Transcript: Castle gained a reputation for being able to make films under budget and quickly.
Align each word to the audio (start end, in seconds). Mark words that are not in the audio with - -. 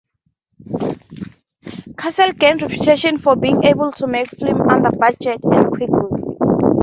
Castle 1.95 2.31
gained 2.33 2.63
a 2.63 2.67
reputation 2.67 3.19
for 3.19 3.35
being 3.35 3.63
able 3.65 3.91
to 3.91 4.07
make 4.07 4.31
films 4.31 4.61
under 4.67 4.89
budget 4.89 5.39
and 5.43 5.67
quickly. 5.67 6.33